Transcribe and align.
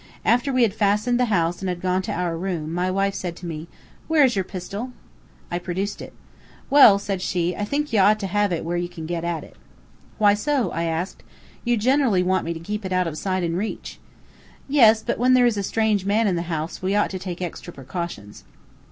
After 0.25 0.51
we 0.51 0.63
had 0.63 0.73
fastened 0.73 1.19
the 1.19 1.25
house 1.25 1.59
and 1.59 1.69
had 1.69 1.79
gone 1.79 2.01
to 2.01 2.11
our 2.11 2.35
room, 2.35 2.73
my 2.73 2.89
wife 2.89 3.13
said 3.13 3.35
to 3.35 3.45
me, 3.45 3.67
"Where 4.07 4.23
is 4.23 4.35
your 4.35 4.43
pistol?" 4.43 4.93
I 5.51 5.59
produced 5.59 6.01
it. 6.01 6.11
"Well," 6.71 6.97
said 6.97 7.21
she, 7.21 7.55
"I 7.55 7.65
think 7.65 7.93
you 7.93 7.99
ought 7.99 8.19
to 8.21 8.25
have 8.25 8.51
it 8.51 8.65
where 8.65 8.77
you 8.77 8.89
can 8.89 9.05
get 9.05 9.23
at 9.23 9.43
it." 9.43 9.55
"Why 10.17 10.33
so?" 10.33 10.71
I 10.71 10.85
asked. 10.85 11.21
"You 11.63 11.77
generally 11.77 12.23
want 12.23 12.45
me 12.45 12.53
to 12.55 12.59
keep 12.59 12.83
it 12.83 12.91
out 12.91 13.05
of 13.05 13.15
sight 13.15 13.43
and 13.43 13.55
reach." 13.55 13.99
"Yes; 14.67 15.03
but 15.03 15.19
when 15.19 15.35
there 15.35 15.45
is 15.45 15.55
a 15.55 15.61
strange 15.61 16.03
man 16.03 16.25
in 16.25 16.35
the 16.35 16.49
house 16.49 16.81
we 16.81 16.95
ought 16.95 17.11
to 17.11 17.19
take 17.19 17.39
extra 17.39 17.71
precautions." 17.71 18.43